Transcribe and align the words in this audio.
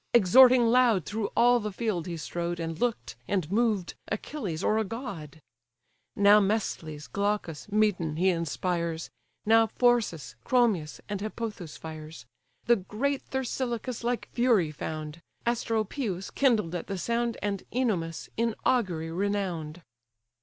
Exhorting 0.15 0.65
loud 0.65 1.05
through 1.05 1.27
all 1.37 1.59
the 1.59 1.71
field 1.71 2.07
he 2.07 2.17
strode, 2.17 2.59
And 2.59 2.79
look'd, 2.79 3.13
and 3.27 3.51
moved, 3.51 3.93
Achilles, 4.07 4.63
or 4.63 4.79
a 4.79 4.83
god. 4.83 5.39
Now 6.15 6.39
Mesthles, 6.39 7.05
Glaucus, 7.05 7.71
Medon, 7.71 8.15
he 8.15 8.29
inspires, 8.29 9.11
Now 9.45 9.67
Phorcys, 9.67 10.33
Chromius, 10.43 11.01
and 11.07 11.19
Hippothous 11.21 11.77
fires; 11.77 12.25
The 12.65 12.77
great 12.77 13.21
Thersilochus 13.29 14.03
like 14.03 14.27
fury 14.33 14.71
found, 14.71 15.21
Asteropaeus 15.45 16.31
kindled 16.33 16.73
at 16.73 16.87
the 16.87 16.97
sound, 16.97 17.37
And 17.43 17.61
Ennomus, 17.71 18.27
in 18.37 18.55
augury 18.65 19.11
renown'd. 19.11 19.83